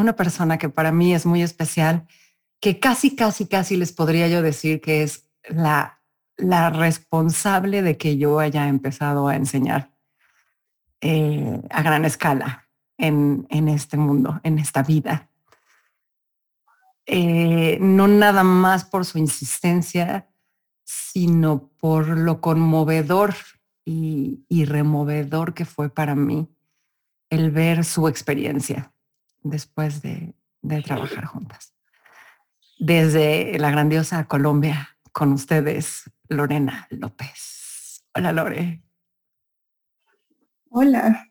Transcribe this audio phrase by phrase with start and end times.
[0.00, 2.06] una persona que para mí es muy especial,
[2.60, 6.00] que casi, casi, casi les podría yo decir que es la,
[6.36, 9.90] la responsable de que yo haya empezado a enseñar
[11.00, 12.68] eh, a gran escala
[12.98, 15.30] en, en, este mundo, en esta vida.
[17.06, 20.28] Eh, no nada más por su insistencia,
[20.84, 23.34] sino por lo conmovedor
[23.84, 26.48] y, y removedor que fue para mí
[27.30, 28.92] el ver su experiencia
[29.42, 30.34] después de,
[30.84, 31.74] trabajar juntas.
[32.78, 38.04] Desde la grandiosa Colombia, con ustedes, Lorena López.
[38.14, 38.82] Hola, Lore.
[40.70, 41.28] Hola.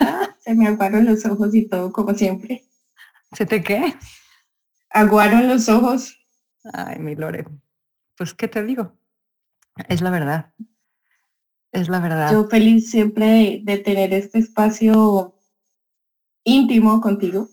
[0.00, 2.64] Ah, se me aguaron los ojos y todo, como siempre.
[3.32, 3.94] ¿Se te qué?
[4.90, 6.18] Aguaron los ojos.
[6.72, 7.46] Ay, mi Lore.
[8.16, 8.96] Pues, ¿qué te digo?
[9.88, 10.52] Es la verdad.
[11.72, 12.30] Es la verdad.
[12.30, 15.33] Yo feliz siempre de tener este espacio
[16.44, 17.48] íntimo contigo.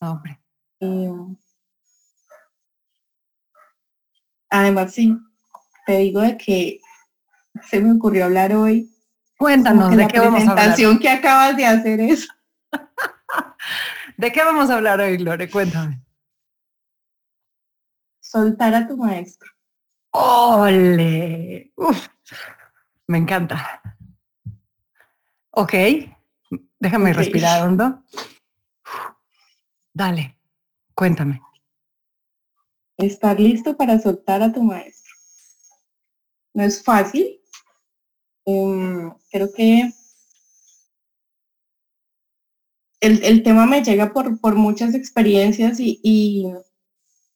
[0.00, 0.40] Hombre.
[0.80, 1.36] Em,
[4.48, 5.16] además, sí,
[5.86, 6.80] te digo de que
[7.68, 8.90] se me ocurrió hablar hoy.
[9.38, 10.98] Cuéntanos, ¿de qué vamos a hablar?
[11.00, 12.28] que acabas de hacer es.
[14.16, 15.50] ¿De qué vamos a hablar hoy, Lore?
[15.50, 16.02] Cuéntame.
[18.20, 19.50] Soltar a tu maestro.
[20.12, 21.72] ¡Ole!
[23.06, 23.82] me encanta.
[25.52, 25.74] Ok,
[26.80, 28.02] Déjame respirar hondo.
[29.92, 30.38] Dale,
[30.94, 31.42] cuéntame.
[32.96, 35.14] Estar listo para soltar a tu maestro.
[36.54, 37.38] No es fácil.
[38.46, 39.92] Em, creo que
[43.00, 46.00] el, tema me llega por, por muchas experiencias y,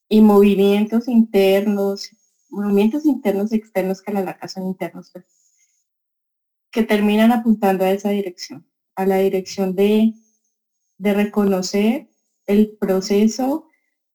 [0.09, 2.09] y, movimientos internos,
[2.49, 5.25] movimientos internos y externos que a la casa son internos, pues,
[6.71, 10.13] que terminan apuntando a esa dirección a la dirección de,
[10.97, 12.07] de reconocer
[12.45, 13.67] el proceso,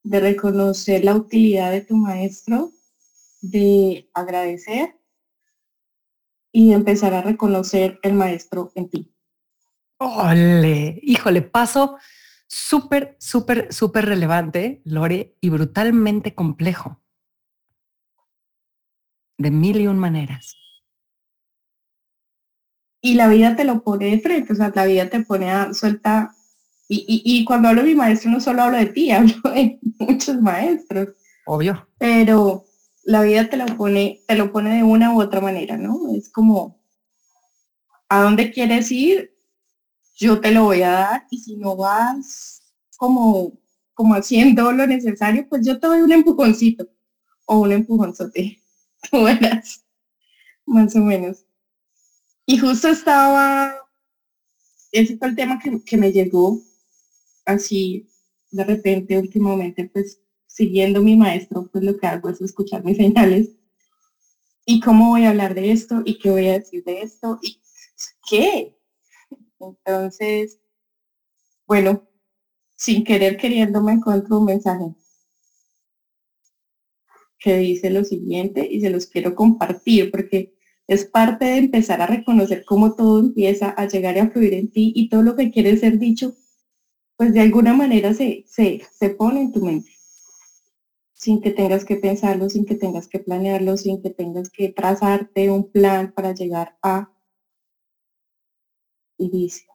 [0.03, 2.73] de reconocer la utilidad de tu maestro,
[3.43, 4.97] de agradecer
[6.53, 9.15] y empezar a reconocer el maestro en ti.
[9.99, 10.99] ¡Ole!
[11.03, 11.99] Híjole, paso
[12.47, 17.01] súper, súper, súper relevante, Lore, y brutalmente complejo.
[19.39, 20.60] De mil y un maneras
[23.01, 25.73] y la vida te lo pone de frente, o sea, la vida te pone a
[25.73, 26.35] suelta.
[26.89, 30.41] Y, y, cuando hablo de mi maestro no solo hablo de ti, hablo de muchos
[30.41, 31.11] maestros.
[31.47, 31.89] Obvio.
[31.99, 32.65] Pero
[33.05, 36.15] la vida te lo pone, te lo pone de una u otra manera, ¿no?
[36.15, 36.81] Es como,
[38.09, 39.35] ¿a dónde quieres ir?
[40.17, 43.53] Yo te lo voy a dar y si no vas como,
[43.95, 46.89] como haciendo lo necesario, pues yo te doy un empujoncito
[47.47, 48.63] o un empujonzote.
[49.13, 49.85] Buenas,
[50.67, 51.45] más o menos.
[52.51, 53.77] Y justo estaba,
[54.91, 56.61] ese fue el tema que, me llegó
[57.47, 58.11] así
[58.51, 63.51] de repente últimamente, pues siguiendo mi maestro, pues lo que hago es escuchar mis señales.
[64.67, 66.03] ¿Y cómo voy a hablar de esto?
[66.05, 67.39] ¿Y qué voy a decir de esto?
[67.41, 67.63] ¿Y
[68.29, 68.77] qué?
[69.61, 70.59] Entonces,
[71.69, 72.11] bueno,
[72.75, 74.97] sin querer queriendo me encuentro un mensaje
[77.39, 80.59] que dice lo siguiente y se los quiero compartir porque
[80.91, 84.73] es parte de empezar a reconocer cómo todo empieza a llegar y a fluir en
[84.73, 86.35] ti y todo lo que quiere ser dicho,
[87.17, 89.93] pues de alguna manera se, se, se pone en tu mente.
[91.15, 95.49] Sin que tengas que pensarlo, sin que tengas que planearlo, sin que tengas que trazarte
[95.49, 97.13] un plan para llegar a...
[99.17, 99.69] Y dice,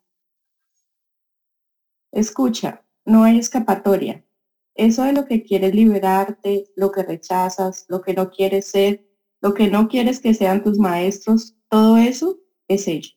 [2.12, 4.26] escucha, no hay escapatoria.
[4.74, 9.05] Eso de lo que quieres liberarte, lo que rechazas, lo que no quieres ser,
[9.46, 13.12] lo que no quieres que sean tus maestros, todo eso es ello.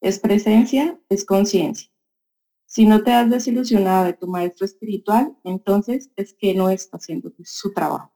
[0.00, 1.90] Es presencia, es conciencia.
[2.64, 7.32] Si no te has desilusionado de tu maestro espiritual, entonces es que no está haciendo
[7.42, 8.14] su trabajo.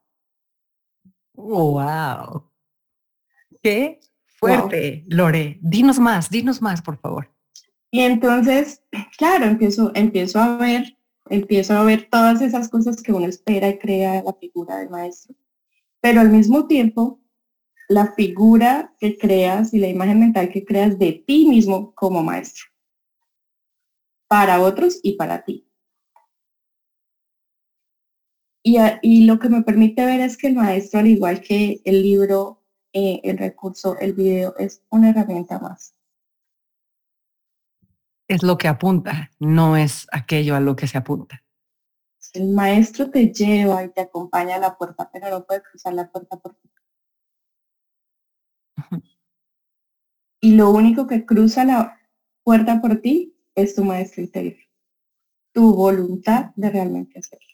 [1.34, 2.48] wow.
[3.60, 5.58] Qué fuerte, Lore.
[5.62, 7.28] Dinos más, dinos más, por favor.
[7.90, 8.84] Y entonces,
[9.18, 10.96] claro, empiezo, empiezo a ver,
[11.28, 15.34] empiezo a ver todas esas cosas que uno espera y crea la figura del maestro.
[16.00, 17.21] Pero al mismo tiempo,
[17.92, 22.64] la figura que creas y la imagen mental que creas de ti mismo como maestro,
[24.28, 25.68] para otros y para ti.
[28.64, 32.62] Y, lo que me permite ver es que el maestro, al igual que el libro,
[32.92, 35.96] eh, el recurso, el video, es una herramienta más.
[38.28, 41.42] Es lo que apunta, no es aquello a lo que se apunta.
[42.32, 46.10] El maestro te lleva y te acompaña a la puerta, pero no puede cruzar la
[46.10, 46.56] puerta por
[50.44, 52.00] Y lo único que cruza la
[52.42, 54.58] puerta por ti es tu maestro interior,
[55.52, 57.46] tu voluntad de realmente hacerlo.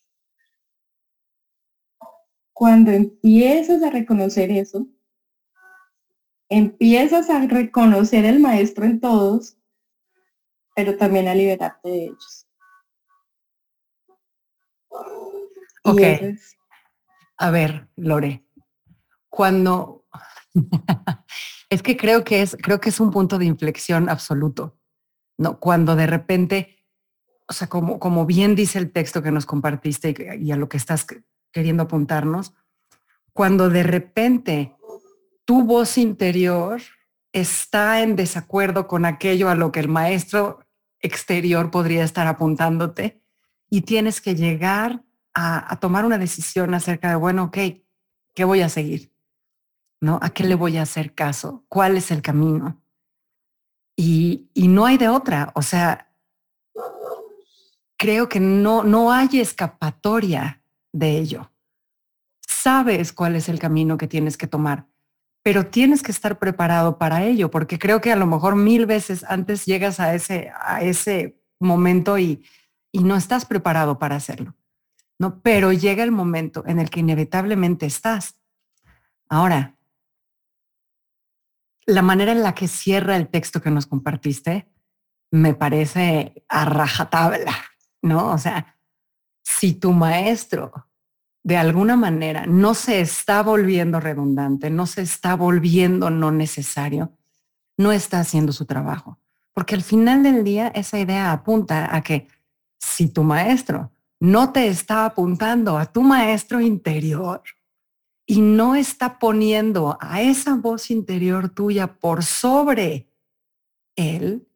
[2.55, 4.89] Cuando empiezas a reconocer eso,
[6.49, 9.59] empiezas a reconocer el maestro en todos,
[10.75, 12.49] pero también a liberarte de ellos.
[15.85, 16.01] Ok.
[17.37, 18.47] A ver, Lore,
[19.29, 20.07] cuando
[21.71, 24.79] es que creo que es, creo que es un punto de inflexión absoluto,
[25.37, 25.59] ¿no?
[25.61, 26.85] Cuando de repente,
[27.47, 30.77] o sea, como, como bien dice el texto que nos compartiste y a lo que
[30.77, 31.07] estás
[31.53, 32.55] queriendo apuntarnos,
[33.33, 34.77] cuando de repente
[35.45, 36.81] tu voz interior
[37.33, 40.61] está en desacuerdo con aquello a lo que el maestro
[41.01, 43.23] exterior podría estar apuntándote
[43.71, 45.05] y tienes que llegar
[45.35, 47.59] a, tomar una decisión acerca de, bueno, ok,
[48.35, 49.13] ¿qué voy a seguir?
[50.01, 50.19] ¿No?
[50.23, 51.65] ¿A qué le voy a hacer caso?
[51.69, 52.81] ¿Cuál es el camino?
[53.97, 55.51] Y, y no hay de otra.
[55.55, 56.13] O sea,
[57.97, 60.63] creo que no, no hay escapatoria
[60.93, 61.51] de ello
[62.69, 64.87] sabes cuál es el camino que tienes que tomar,
[65.43, 69.25] pero tienes que estar preparado para ello, porque creo que a lo mejor mil veces
[69.25, 72.45] antes llegas a ese, a ese momento y,
[72.93, 74.55] y no estás preparado para hacerlo.
[75.19, 75.41] ¿no?
[75.41, 78.37] Pero llega el momento en el que inevitablemente estás.
[79.31, 79.78] Ahora,
[81.89, 84.69] la manera en la que cierra el texto que nos compartiste
[85.31, 87.55] me parece a rajatabla,
[88.03, 88.31] ¿no?
[88.31, 88.77] O sea,
[89.43, 90.87] si tu maestro
[91.43, 97.17] de alguna manera no se está volviendo redundante, no se está volviendo no necesario,
[97.79, 99.19] no está haciendo su trabajo.
[99.55, 102.29] Porque al final del día esa idea apunta a que
[102.79, 107.43] si tu maestro no te está apuntando a tu maestro interior
[108.31, 113.11] y no está poniendo a esa voz interior tuya por sobre
[113.97, 114.47] él,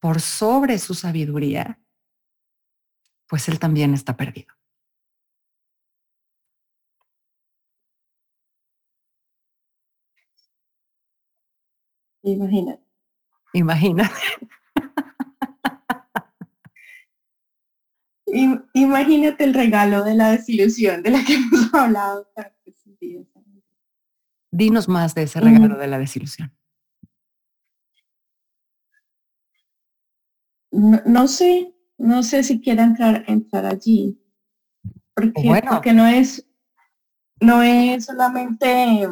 [0.00, 1.78] por sobre su sabiduría,
[3.28, 4.54] pues él también está perdido.
[12.22, 12.82] Imagínate.
[13.52, 14.22] Imagínate.
[18.72, 22.26] Imagínate el regalo de la desilusión de la que hemos hablado.
[24.50, 25.78] Dinos más de ese regalo mm.
[25.78, 26.54] de la desilusión.
[30.70, 34.20] No, sé, no sé si quiera entrar, entrar allí.
[35.14, 36.46] Porque, porque no es,
[37.40, 39.08] no es solamente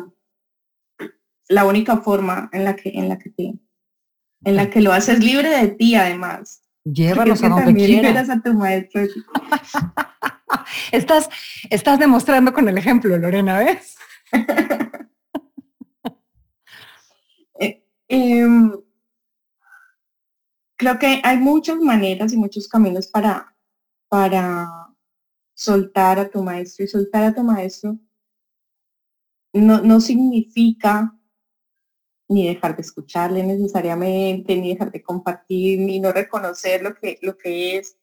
[1.49, 3.55] la única forma en la que, en la que te,
[4.45, 6.63] en la que lo haces libre de ti además.
[6.93, 8.31] Llévalos a donde quieras.
[8.31, 9.03] a tu maestro.
[10.93, 11.29] estás,
[11.69, 13.97] estás demostrando con el ejemplo, Lorena, ¿ves?
[17.59, 18.71] Eh, em,
[20.77, 23.57] creo que hay muchas maneras y muchos caminos para,
[24.11, 24.69] para
[25.55, 27.99] soltar a tu maestro y soltar a tu maestro
[29.55, 31.17] no, no significa
[32.29, 37.37] ni dejar de escucharle necesariamente, ni dejar de compartir, ni no reconocer lo que, lo
[37.37, 37.97] que es,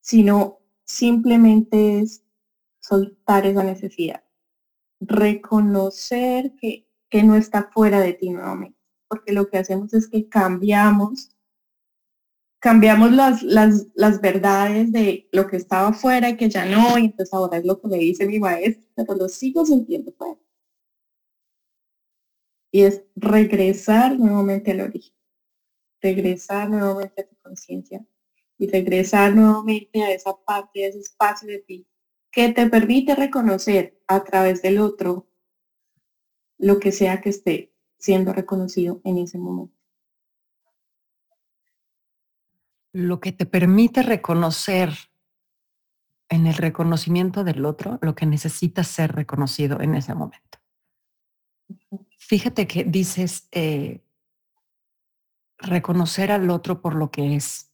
[0.00, 2.24] sino simplemente es
[2.80, 4.24] soltar esa necesidad,
[5.00, 8.78] reconocer que, que no está fuera de ti nuevamente,
[9.08, 11.30] porque lo que hacemos es que cambiamos
[12.60, 17.06] cambiamos las, las, las, verdades de lo que estaba fuera y que ya no, y
[17.06, 20.38] entonces ahora es lo que me dice mi maestro, pero lo sigo sintiendo fuera
[22.72, 25.14] y es regresar nuevamente al origen,
[26.00, 28.04] regresar nuevamente a tu conciencia
[28.58, 31.86] y regresar nuevamente a esa parte, a ese espacio de ti
[32.30, 35.28] que te permite reconocer a través del otro
[36.56, 39.76] lo que sea que esté siendo reconocido en ese momento.
[42.92, 44.90] Lo que te permite reconocer
[46.30, 50.61] en el reconocimiento del otro lo que necesita ser reconocido en ese momento.
[52.28, 54.00] Fíjate que dices eh,
[55.58, 57.72] reconocer al otro por lo que es.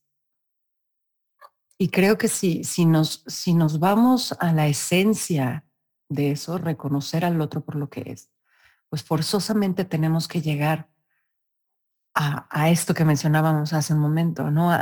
[1.77, 5.67] Y creo que si, si, nos, si nos vamos a la esencia
[6.09, 8.31] de eso, reconocer al otro por lo que es,
[8.89, 10.89] pues forzosamente tenemos que llegar
[12.15, 14.73] a, esto que mencionábamos hace un momento, ¿no?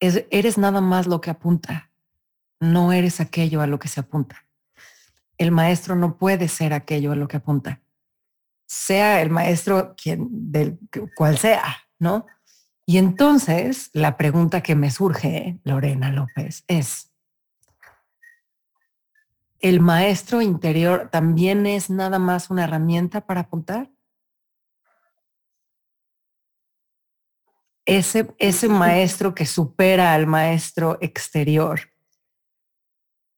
[0.00, 1.92] eres nada más lo que apunta,
[2.58, 4.44] no eres aquello a lo que se apunta.
[5.38, 7.83] el maestro no puede ser aquello a lo que apunta.
[8.66, 10.78] Sea el maestro quien, del
[11.14, 12.26] cual sea, ¿no?
[12.86, 17.12] Y entonces la pregunta que me surge, Lorena López, es,
[19.60, 23.90] ¿el maestro interior también es nada más una herramienta para apuntar?
[27.86, 31.80] Ese, ese maestro que supera al maestro exterior,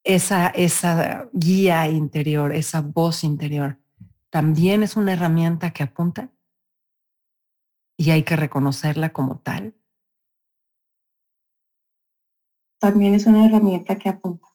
[0.04, 3.78] esa, esa guía interior, esa voz interior,
[4.30, 6.30] también es una herramienta que apunta
[7.97, 9.75] y hay que reconocerla como tal.
[12.78, 14.47] También es una herramienta que apunta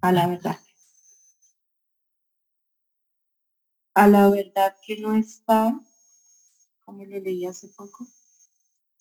[0.00, 0.58] a la verdad.
[3.94, 5.78] A la verdad que no está,
[6.84, 8.06] como lo leí hace poco,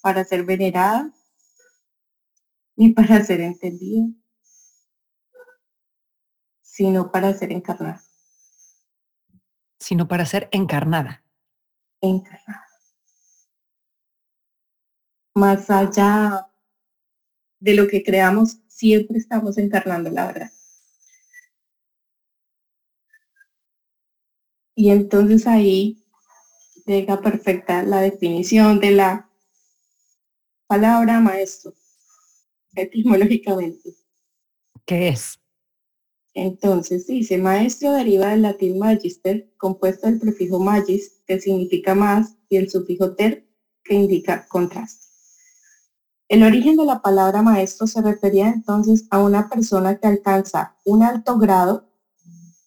[0.02, 1.14] para ser venerada
[2.76, 4.08] ni para ser entendida,
[6.62, 8.04] sino para ser encarnada.
[9.86, 11.24] Sino para ser encarnada.
[12.02, 12.66] Encarnada
[15.36, 16.50] más allá
[17.60, 20.52] de lo que creamos, siempre estamos encarnando la verdad.
[24.76, 26.04] Y entonces ahí
[26.86, 29.30] llega perfecta la definición de la
[30.68, 31.74] palabra maestro,
[32.76, 33.96] etimológicamente.
[34.86, 35.40] ¿Qué es?
[36.36, 42.58] Entonces dice, maestro deriva del latín magister, compuesto del prefijo magis, que significa más, y
[42.58, 43.48] el sufijo ter,
[43.84, 45.06] que indica contraste.
[46.28, 51.04] El origen de la palabra maestro se refería entonces a una persona que alcanza un
[51.04, 51.90] alto grado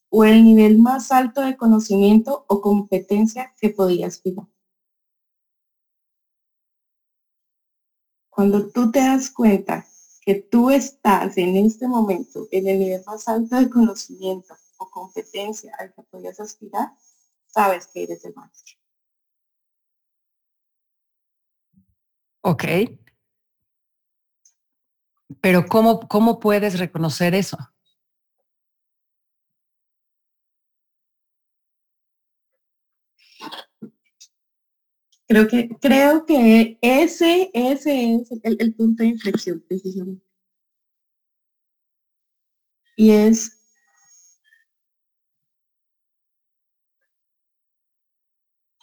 [0.09, 4.47] o el nivel más alto de conocimiento o competencia que podía aspirar.
[8.31, 9.87] Cuando tú te das cuenta
[10.29, 15.75] que tú estás en este momento en el nivel más alto de conocimiento o competencia
[15.79, 16.93] al que podías aspirar,
[17.47, 18.77] sabes que eres el maestro.
[22.43, 22.65] Ok,
[25.41, 27.57] pero ¿cómo, cómo puedes reconocer eso?
[35.29, 40.25] Creo que, creo que ese, ese es el, punto de inflexión precisamente.
[42.97, 43.59] Y es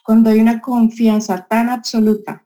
[0.03, 2.45] cuando hay una confianza tan absoluta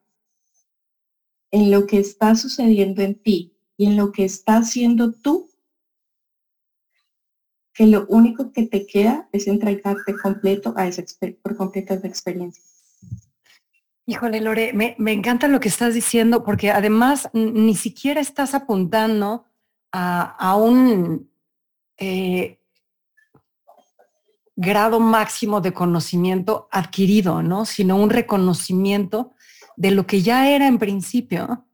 [1.52, 5.50] en lo que está sucediendo en ti y en lo que estás haciendo tú,
[7.74, 11.04] que lo único que te queda es entregarte completo a esa
[11.44, 12.69] por completo esa experiencia.
[14.10, 19.46] Híjole, Lore, me, encanta lo que estás diciendo porque además ni siquiera estás apuntando
[19.92, 21.30] a, un
[21.96, 22.60] eh,
[24.56, 27.66] grado máximo de conocimiento adquirido, ¿no?
[27.66, 29.36] Sino un reconocimiento
[29.78, 31.68] de lo que ya era en principio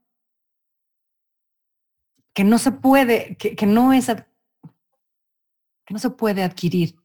[2.34, 4.08] que no se puede, que, no es,
[5.86, 6.98] que no se puede adquirir.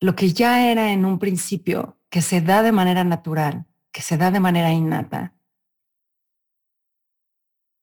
[0.00, 3.66] Lo que ya era en un principio, que se da de manera natural,
[3.96, 5.34] que se da de manera innata,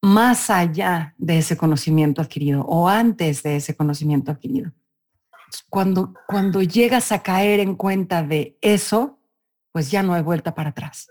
[0.03, 4.71] más allá de ese conocimiento adquirido o antes de ese conocimiento adquirido.
[5.71, 9.17] Cuando, cuando llegas a caer en cuenta de eso,
[9.71, 11.07] pues ya no hay vuelta para atrás.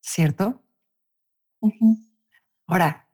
[0.00, 0.62] ¿Cierto?
[2.68, 3.08] Ahora,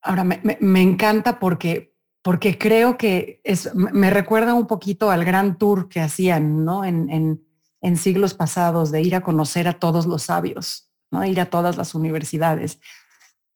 [0.00, 5.88] Ahora, me, encanta porque, porque creo que es, me recuerda un poquito al gran tour
[5.88, 6.84] que hacían, ¿no?
[6.84, 7.45] En, en,
[7.94, 11.24] siglos pasados, de ir a conocer a todos los sabios, ¿no?
[11.24, 12.80] Ir a todas las universidades.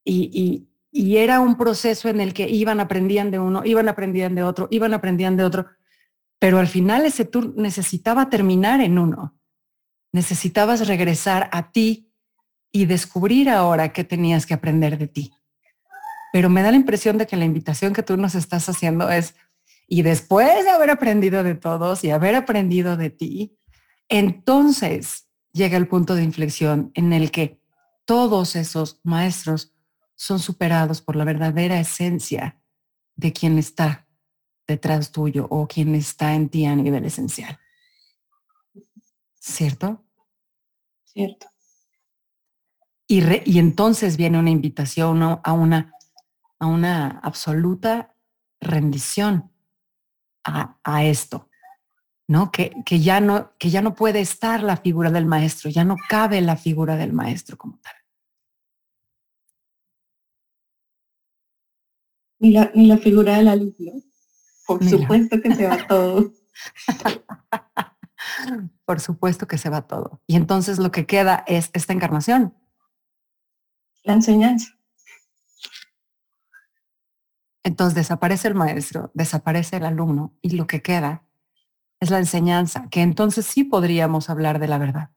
[0.04, 4.42] Y, y, era un proceso en el que iban, aprendían de uno, iban, aprendían de
[4.42, 5.66] otro, iban, aprendían de otro.
[6.38, 9.36] Pero al final ese tour necesitaba terminar en uno.
[10.12, 12.12] Necesitabas regresar a ti
[12.72, 15.32] y descubrir ahora qué tenías que aprender de ti
[16.32, 19.34] pero me da la impresión de que la invitación que tú nos estás haciendo es,
[19.86, 23.58] y después de haber aprendido de todos y haber aprendido de ti,
[24.10, 27.60] entonces llega el punto de inflexión en el que
[28.04, 29.72] todos esos maestros
[30.14, 32.60] son superados por la verdadera esencia
[33.16, 34.06] de quien está
[34.66, 37.58] detrás tuyo o quien está en ti a nivel esencial.
[39.40, 40.04] ¿Cierto?
[41.04, 41.46] Cierto.
[43.06, 45.94] Y, y entonces viene una invitación a una
[46.60, 48.14] a una absoluta
[48.60, 49.50] rendición
[50.44, 51.48] a, esto,
[52.30, 52.52] ¿no?
[52.52, 55.96] Que, que, ya no, que ya no puede estar la figura del maestro, ya no
[56.08, 57.92] cabe la figura del maestro como tal.
[62.38, 63.74] Ni la, ni la figura de la luz,
[64.64, 66.32] Por supuesto que se va todo.
[68.84, 70.22] Por supuesto que se va todo.
[70.28, 72.54] Y entonces lo que queda es esta encarnación.
[74.04, 74.78] La enseñanza.
[77.64, 81.24] Entonces desaparece el maestro, desaparece el alumno y lo que queda
[82.00, 85.10] es la enseñanza, que entonces sí podríamos hablar de la verdad.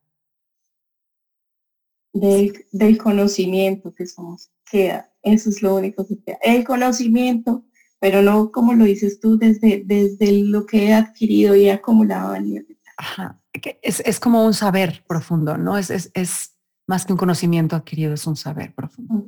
[2.14, 5.10] Del, del conocimiento que somos, queda.
[5.24, 6.38] Eso es lo único que queda.
[6.44, 7.66] El conocimiento,
[8.00, 12.40] pero no como lo dices tú, desde, desde lo que he adquirido y acumulado a
[12.40, 12.78] nivel.
[12.98, 13.40] Ajá.
[13.82, 15.78] Es, es como un saber profundo, ¿no?
[15.78, 19.26] Es, es, es, más que un conocimiento adquirido, es un saber profundo.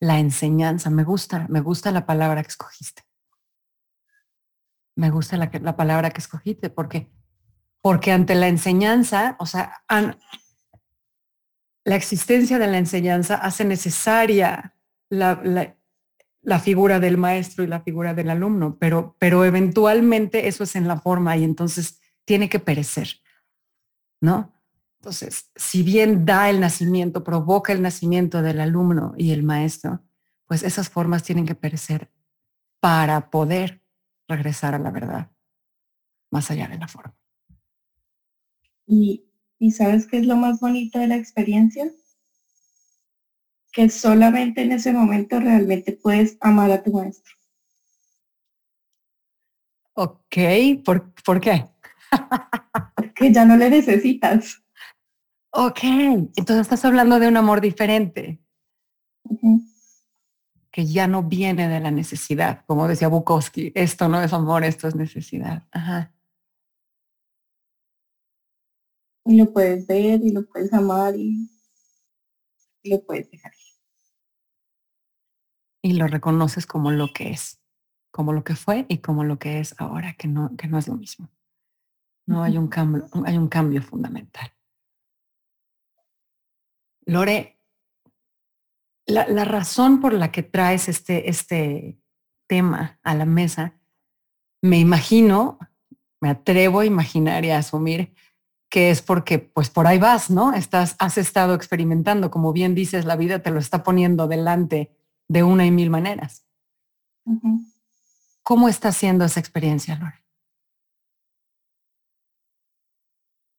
[0.00, 3.02] La enseñanza, me gusta, me gusta la palabra que escogiste.
[5.00, 7.10] Me gusta la, la palabra que escogiste porque,
[7.80, 9.82] porque ante la enseñanza, o sea,
[11.84, 14.76] la existencia de la enseñanza hace necesaria
[15.08, 15.74] la, la,
[16.42, 20.86] la, figura del maestro y la figura del alumno, pero, pero eventualmente eso es en
[20.86, 23.08] la forma y entonces tiene que perecer,
[24.20, 24.52] ¿no?
[24.98, 30.04] Entonces, si bien da el nacimiento, provoca el nacimiento del alumno y el maestro,
[30.44, 32.12] pues esas formas tienen que perecer
[32.80, 33.79] para poder
[34.30, 35.30] regresar a la verdad,
[36.30, 37.14] más allá de la forma.
[38.86, 39.24] ¿Y,
[39.58, 41.90] y sabes qué es lo más bonito de la experiencia?
[43.72, 47.34] Que solamente en ese momento realmente puedes amar a tu maestro.
[49.94, 50.36] Ok,
[50.84, 51.68] ¿por, ¿por qué?
[52.96, 54.62] Porque ya no le necesitas.
[55.52, 58.40] Ok, entonces estás hablando de un amor diferente,
[60.70, 64.86] que ya no viene de la necesidad, como decía Bukowski, esto no es amor, esto
[64.86, 65.66] es necesidad.
[65.72, 66.14] Ajá.
[69.24, 71.50] Y lo puedes ver y lo puedes amar y,
[72.84, 73.52] lo puedes dejar.
[75.82, 77.60] Y lo reconoces como lo que es,
[78.10, 80.88] como lo que fue y como lo que es ahora, que no, que no es
[80.88, 81.28] lo mismo.
[82.26, 84.52] No hay un cambio, hay un cambio fundamental.
[87.06, 87.59] Lore,
[89.10, 92.00] la, razón por la que traes este, este
[92.48, 93.74] tema a la mesa,
[94.62, 95.58] me imagino,
[96.20, 98.14] me atrevo a imaginar y a asumir
[98.70, 100.52] que es porque pues por ahí vas, ¿no?
[100.52, 104.96] Estás, has estado experimentando, como bien dices, la vida te lo está poniendo delante
[105.28, 106.46] de una y mil maneras.
[108.42, 110.24] ¿Cómo está siendo esa experiencia, Lore?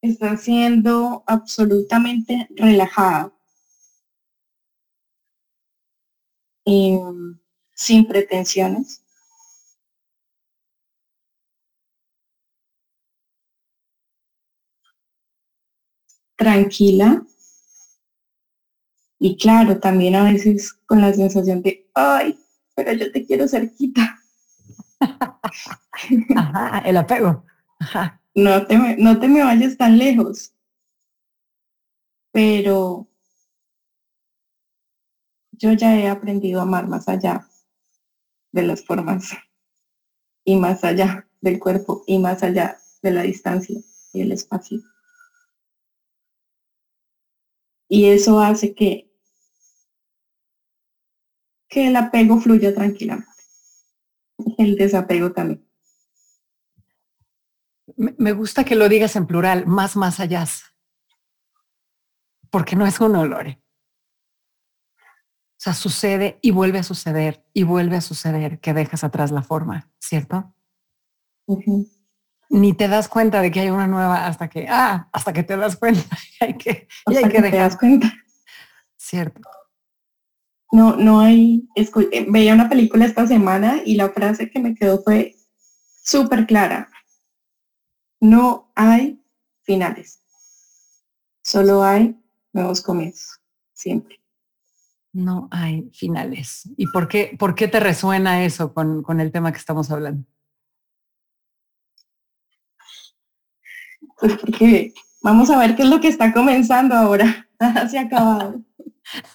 [0.02, 3.34] Está siendo absolutamente relajada.
[7.76, 9.02] Sin pretensiones.
[16.38, 17.10] Tranquila.
[19.20, 22.40] Y claro, también a veces con la sensación de, ay,
[22.76, 24.20] pero yo te quiero cerquita.
[26.86, 27.46] el apego.
[28.36, 30.54] No, te no te me vayas tan lejos.
[32.34, 33.08] Pero
[35.62, 37.48] yo ya he aprendido a amar más allá
[38.52, 39.32] de las formas
[40.44, 43.80] y más allá del cuerpo y más allá de la distancia
[44.12, 44.80] y el espacio.
[47.88, 49.14] Y eso hace que,
[51.70, 53.30] que el apego fluya tranquilamente.
[54.58, 55.64] El desapego también.
[57.96, 60.48] Me gusta que lo digas en plural, más, más allá.
[62.50, 63.61] Porque no es un olor.
[65.62, 69.44] O sea, sucede y vuelve a suceder y vuelve a suceder que dejas atrás la
[69.44, 70.56] forma, ¿cierto?
[72.50, 75.56] Ni te das cuenta de que hay una nueva hasta que, ah, hasta que te
[75.56, 76.02] das cuenta
[76.42, 77.78] y hay que, y hay que, dejar.
[77.78, 78.12] cuenta.
[78.98, 79.40] Cierto.
[80.72, 85.04] No, no hay, eh, veía una película esta semana y la frase que me quedó
[85.04, 85.36] fue
[86.02, 86.90] súper clara.
[88.20, 89.24] No hay
[89.62, 90.24] finales.
[91.44, 92.20] Solo hay
[92.52, 93.40] nuevos comienzos,
[93.74, 94.21] siempre.
[95.14, 96.70] No hay finales.
[96.78, 100.26] ¿Y por qué, por qué te resuena eso con, con el tema que estamos hablando?
[104.20, 107.50] Pues porque vamos a ver qué es lo que está comenzando ahora.
[107.90, 108.62] Se ha acabado.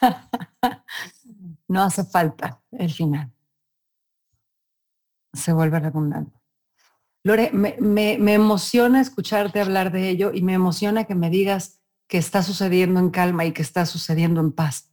[1.68, 3.32] no hace falta el final.
[5.32, 6.40] Se vuelve redundante.
[7.24, 11.80] Lore, me, me, me, emociona escucharte hablar de ello y me emociona que me digas
[12.06, 14.92] que está sucediendo en calma y que está sucediendo en paz.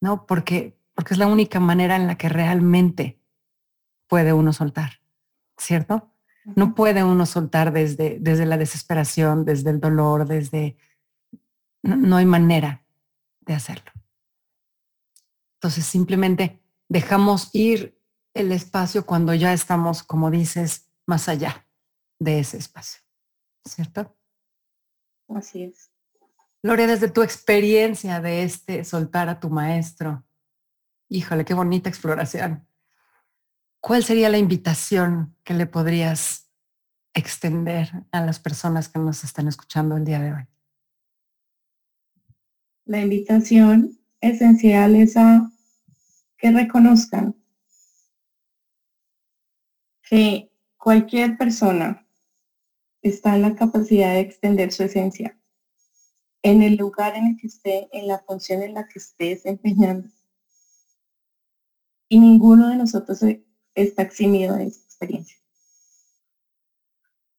[0.00, 0.26] ¿No?
[0.26, 3.20] Porque, porque es la única manera en la que realmente
[4.08, 5.00] puede uno soltar,
[5.56, 6.10] ¿cierto?
[6.56, 10.76] No puede uno soltar desde, desde la desesperación, desde el dolor, desde...
[11.82, 12.84] No, hay manera
[13.40, 13.92] de hacerlo.
[15.54, 17.98] Entonces simplemente dejamos ir
[18.34, 21.66] el espacio cuando ya estamos, como dices, más allá
[22.18, 23.00] de ese espacio,
[23.64, 24.16] ¿cierto?
[25.28, 25.90] Así es.
[26.62, 30.24] Lore, desde tu experiencia de este soltar a tu maestro,
[31.08, 32.66] híjole, qué bonita exploración.
[33.80, 36.50] ¿Cuál sería la invitación que le podrías
[37.14, 40.46] extender a las personas que nos están escuchando el día de hoy?
[42.84, 45.50] La invitación esencial es a
[46.36, 47.36] que reconozcan
[50.02, 52.06] que cualquier persona
[53.00, 55.39] está en la capacidad de extender su esencia
[56.42, 60.08] en el lugar en el que esté, en la función en la que esté desempeñando.
[62.08, 63.20] Y ninguno de nosotros
[63.74, 65.36] está eximido de esa experiencia.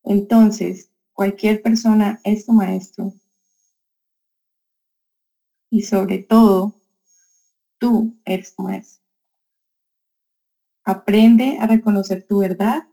[0.04, 3.14] Entonces, cualquier persona es tu maestro.
[5.70, 6.76] Y sobre todo,
[7.78, 9.02] tú eres tu maestro.
[10.84, 12.88] Aprende a reconocer tu verdad,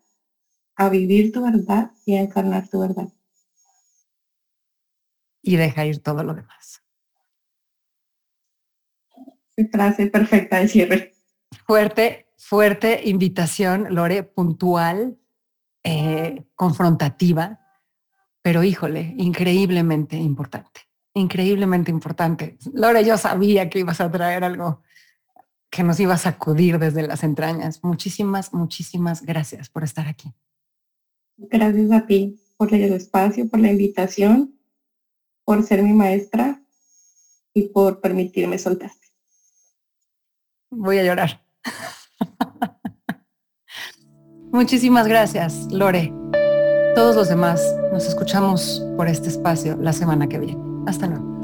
[0.76, 3.08] a vivir tu verdad y a encarnar tu verdad.
[5.42, 6.82] Y deja ir todo lo demás.
[9.72, 11.14] Frase perfecta de cierre.
[11.66, 15.18] Fuerte, fuerte invitación, Lore, puntual,
[15.82, 17.60] eh, confrontativa,
[18.42, 20.82] pero híjole, increíblemente importante,
[21.14, 22.58] increíblemente importante.
[22.72, 24.82] Lore, yo sabía que ibas a traer algo
[25.70, 27.82] que nos iba a sacudir desde las entrañas.
[27.82, 30.32] Muchísimas, muchísimas gracias por estar aquí.
[31.36, 34.57] Gracias a ti por el espacio, por la invitación,
[35.48, 36.60] por ser mi maestra
[37.54, 39.08] y por permitirme soltarte.
[40.68, 41.42] Voy a llorar.
[44.52, 46.12] Muchísimas gracias, Lore.
[46.94, 50.62] Todos los demás nos escuchamos por este espacio la semana que viene.
[50.86, 51.40] Hasta luego.